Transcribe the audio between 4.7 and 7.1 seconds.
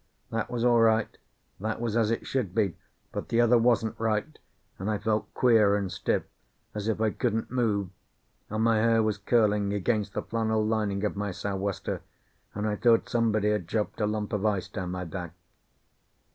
and I felt queer and stiff, as if